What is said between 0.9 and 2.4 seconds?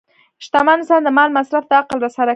د مال مصرف د عقل سره کوي.